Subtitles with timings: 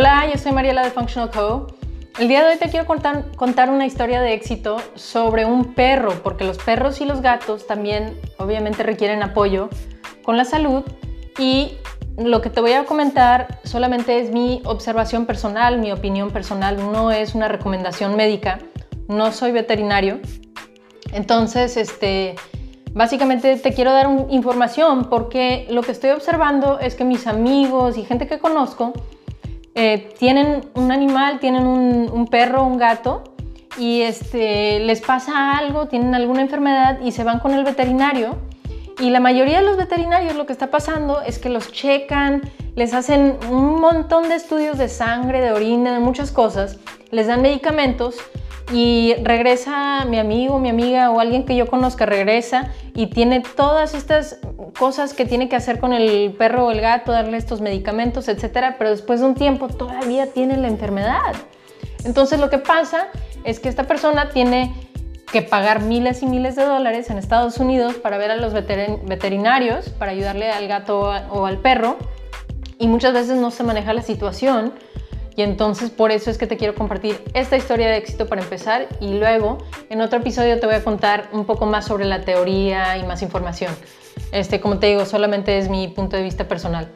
[0.00, 1.66] Hola, yo soy Mariela de Functional Co.
[2.20, 6.22] El día de hoy te quiero contar, contar, una historia de éxito sobre un perro,
[6.22, 9.68] porque los perros y los gatos también obviamente requieren apoyo
[10.22, 10.84] con la salud
[11.36, 11.72] y
[12.16, 17.10] lo que te voy a comentar solamente es mi observación personal, mi opinión personal, no
[17.10, 18.60] es una recomendación médica,
[19.08, 20.20] no soy veterinario.
[21.12, 22.36] Entonces, este,
[22.92, 28.04] básicamente te quiero dar información porque lo que estoy observando es que mis amigos y
[28.04, 28.92] gente que conozco
[29.80, 33.22] eh, tienen un animal, tienen un, perro, un gato,
[33.78, 38.34] y este, les pasa algo, tienen alguna enfermedad y se van con el veterinario.
[38.98, 42.42] Y la mayoría de los veterinarios lo que está pasando es que los checan,
[42.74, 46.80] les hacen un montón de estudios de sangre, de orina, de muchas cosas,
[47.12, 48.16] les dan medicamentos
[48.72, 53.94] y regresa mi amigo, mi amiga o alguien que yo conozca, regresa y tiene todas
[53.94, 54.38] estas
[54.78, 58.76] cosas que tiene que hacer con el perro o el gato, darle estos medicamentos, etcétera,
[58.78, 61.34] pero después de un tiempo todavía tiene la enfermedad.
[62.04, 63.08] Entonces lo que pasa
[63.44, 64.74] es que esta persona tiene
[65.32, 69.90] que pagar miles y miles de dólares en Estados Unidos para ver a los veterinarios,
[69.90, 71.96] para ayudarle al gato o al perro,
[72.78, 74.72] y muchas veces no se maneja la situación
[75.38, 78.88] y entonces por eso es que te quiero compartir esta historia de éxito para empezar
[79.00, 79.58] y luego
[79.88, 83.22] en otro episodio te voy a contar un poco más sobre la teoría y más
[83.22, 83.72] información.
[84.32, 86.88] Este, como te digo, solamente es mi punto de vista personal.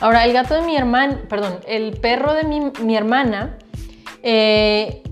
[0.00, 3.56] Ahora, el gato de mi hermana, perdón, el perro de mi, mi hermana,
[4.22, 5.02] eh,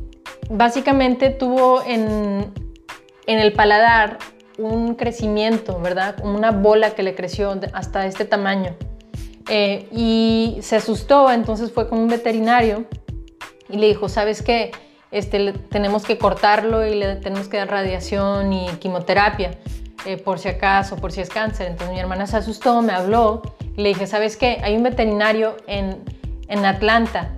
[0.51, 2.53] básicamente tuvo en,
[3.27, 4.19] en el paladar
[4.59, 6.23] un crecimiento, ¿verdad?
[6.23, 8.77] Una bola que le creció hasta este tamaño.
[9.49, 12.85] Eh, y se asustó, entonces fue con un veterinario
[13.69, 14.73] y le dijo, ¿sabes qué?
[15.13, 19.53] Este, tenemos que cortarlo y le tenemos que dar radiación y quimioterapia
[20.05, 21.69] eh, por si acaso, por si es cáncer.
[21.69, 23.43] Entonces mi hermana se asustó, me habló
[23.77, 24.59] y le dije, ¿sabes qué?
[24.63, 26.03] Hay un veterinario en,
[26.49, 27.31] en Atlanta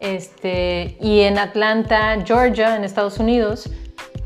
[0.00, 3.70] este, y en Atlanta, Georgia, en Estados Unidos,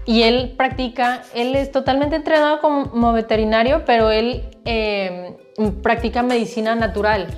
[0.06, 5.36] y él practica, él es totalmente entrenado como veterinario, pero él eh,
[5.82, 7.28] practica medicina natural.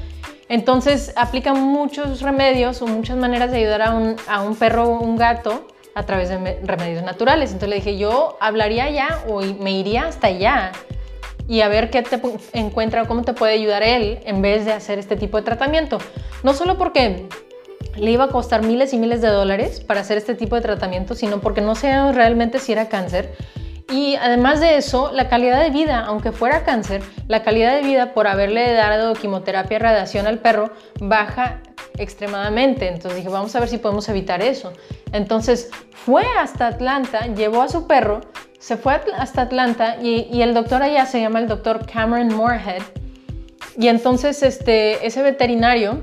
[0.48, 5.00] Entonces aplica muchos remedios o muchas maneras de ayudar a un, a un perro o
[5.00, 7.50] un gato a través de remedios naturales.
[7.50, 10.72] Entonces le dije, yo hablaría allá o me iría hasta allá
[11.48, 12.20] y a ver qué te
[12.52, 15.98] encuentra o cómo te puede ayudar él en vez de hacer este tipo de tratamiento.
[16.42, 17.26] No solo porque
[17.96, 21.14] le iba a costar miles y miles de dólares para hacer este tipo de tratamiento,
[21.14, 23.34] sino porque no sé realmente si era cáncer
[23.91, 28.12] y además de eso, la calidad de vida, aunque fuera cáncer, la calidad de vida
[28.12, 31.62] por haberle dado quimioterapia y radiación al perro baja
[31.97, 32.87] extremadamente.
[32.88, 34.75] Entonces dije, vamos a ver si podemos evitar eso.
[35.12, 35.71] Entonces
[36.04, 38.21] fue hasta Atlanta, llevó a su perro,
[38.59, 42.82] se fue hasta Atlanta y, el doctor allá se llama el doctor Cameron Moorhead.
[43.78, 46.03] Y entonces este, ese veterinario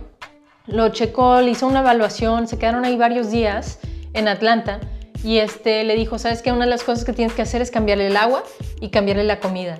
[0.66, 3.80] lo checó, le hizo una evaluación, se quedaron ahí varios días
[4.14, 4.80] en Atlanta
[5.26, 6.52] y este, le dijo, ¿sabes qué?
[6.52, 8.44] Una de las cosas que tienes que hacer es cambiarle el agua
[8.80, 9.80] y cambiarle la comida.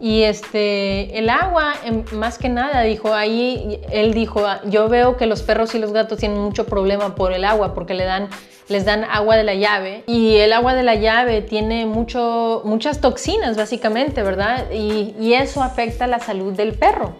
[0.00, 5.16] Y este, el agua, em, más que nada, dijo, ahí él dijo, ah, yo veo
[5.16, 8.28] que los perros y los gatos tienen mucho problema por el agua, porque le dan,
[8.68, 10.04] les dan agua de la llave.
[10.06, 14.70] Y el agua de la llave tiene mucho, muchas toxinas, básicamente, ¿verdad?
[14.70, 17.16] Y, y eso afecta la salud del perro.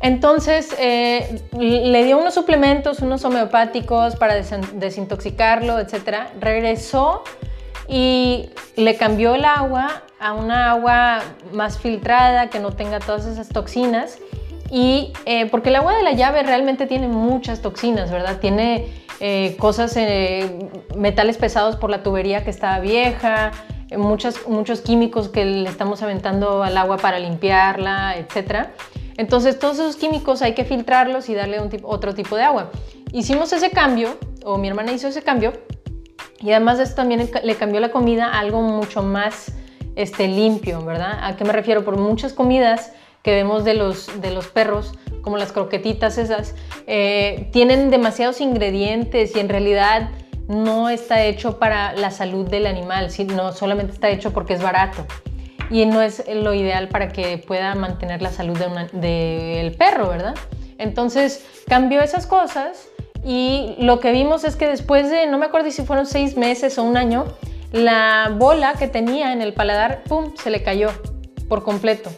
[0.00, 6.28] Entonces eh, le dio unos suplementos, unos homeopáticos para desintoxicarlo, etc.
[6.40, 7.22] Regresó
[7.86, 11.20] y le cambió el agua a una agua
[11.52, 14.18] más filtrada que no tenga todas esas toxinas.
[14.70, 18.38] Y eh, porque el agua de la llave realmente tiene muchas toxinas, ¿verdad?
[18.38, 18.86] Tiene
[19.18, 19.98] eh, cosas,
[20.96, 23.50] metales pesados por la tubería que está vieja,
[23.98, 28.70] muchos químicos que le estamos aventando al agua para limpiarla, etcétera.
[29.20, 32.70] Entonces todos esos químicos hay que filtrarlos y darle otro tipo de agua.
[33.12, 34.16] Hicimos ese cambio,
[34.46, 35.52] o mi hermana hizo ese cambio,
[36.40, 39.52] y además de esto también le cambió la comida a algo mucho más
[39.94, 41.18] este, limpio, ¿verdad?
[41.22, 41.84] ¿A qué me refiero?
[41.84, 46.54] Por muchas comidas que vemos de los, de los perros, como las croquetitas esas,
[46.86, 50.08] eh, tienen demasiados ingredientes y en realidad
[50.48, 55.04] no está hecho para la salud del animal, sino solamente está hecho porque es barato
[55.70, 58.58] y no es lo ideal para que pueda mantener la salud
[58.92, 60.34] del perro, ¿verdad?
[60.78, 62.88] Entonces cambió esas cosas
[63.24, 66.78] y lo que vimos es que después de, no me acuerdo si fueron seis meses
[66.78, 67.26] o un año,
[67.72, 70.90] la bola que tenía en el paladar, ¡pum!, se le cayó
[71.48, 72.10] por completo.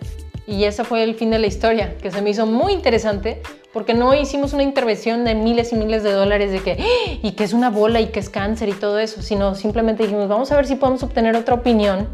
[0.47, 3.95] Y ese fue el fin de la historia, que se me hizo muy interesante porque
[3.95, 7.19] no hicimos una intervención de miles y miles de dólares de que, ¡Ah!
[7.23, 10.29] y que es una bola y que es cáncer y todo eso, sino simplemente dijimos,
[10.29, 12.09] vamos a ver si podemos obtener otra opinión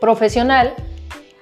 [0.00, 0.74] profesional,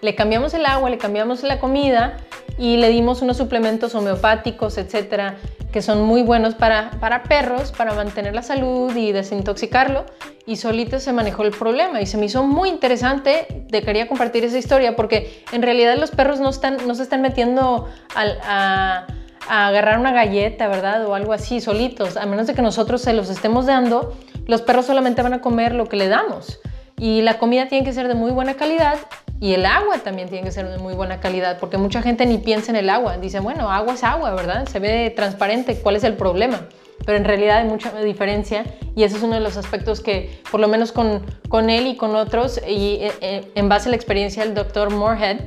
[0.01, 2.19] le cambiamos el agua, le cambiamos la comida
[2.59, 5.37] y le dimos unos suplementos homeopáticos, etcétera,
[5.73, 10.05] que son muy buenos para, para perros, para mantener la salud y desintoxicarlo.
[10.47, 13.65] Y solito se manejó el problema y se me hizo muy interesante.
[13.71, 17.23] Te quería compartir esa historia porque en realidad los perros no, están, no se están
[17.23, 19.07] metiendo a,
[19.49, 21.07] a agarrar una galleta, ¿verdad?
[21.07, 22.17] O algo así solitos.
[22.17, 24.17] A menos de que nosotros se los estemos dando,
[24.47, 26.61] los perros solamente van a comer lo que le damos.
[26.99, 28.99] Y la comida tiene que ser de muy buena calidad
[29.41, 32.39] y el agua también tiene que ser de muy buena calidad, porque mucha gente ni
[32.39, 33.19] piensa en el agua.
[33.19, 34.67] Dice, bueno, agua es agua, ¿verdad?
[34.69, 36.69] Se ve transparente, ¿cuál es el problema?
[37.05, 38.65] Pero en realidad hay mucha diferencia
[38.97, 41.97] y ese es uno de los aspectos que, por lo menos con, con él y
[41.97, 45.41] con otros, y eh, eh, en base a la experiencia del doctor Moorhead,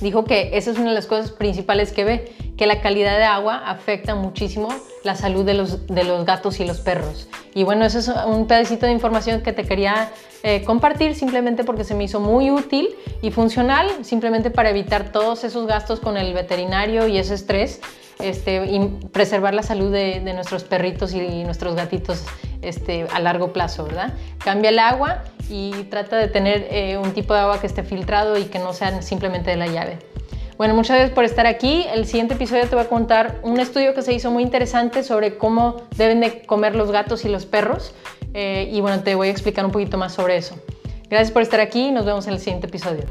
[0.00, 3.24] dijo que esa es una de las cosas principales que ve, que la calidad de
[3.24, 4.68] agua afecta muchísimo
[5.04, 7.28] la salud de los, de los gatos y los perros.
[7.56, 10.10] Y bueno, eso es un pedacito de información que te quería
[10.42, 12.90] eh, compartir simplemente porque se me hizo muy útil
[13.22, 17.80] y funcional, simplemente para evitar todos esos gastos con el veterinario y ese estrés.
[18.18, 18.78] Este, y
[19.10, 22.24] preservar la salud de, nuestros perritos y nuestros gatitos
[22.60, 24.12] este, a largo plazo, ¿verdad?
[24.38, 28.36] Cambia el agua y trata de tener eh, un tipo de agua que esté filtrado
[28.36, 29.98] y que no sea simplemente de la llave.
[30.58, 31.84] Bueno, muchas gracias por estar aquí.
[31.92, 35.36] El siguiente episodio te voy a contar un estudio que se hizo muy interesante sobre
[35.36, 37.92] cómo deben de comer los gatos y los perros.
[38.32, 40.56] Eh, y bueno, te voy a explicar un poquito más sobre eso.
[41.10, 43.04] Gracias por estar aquí y nos vemos en el siguiente episodio.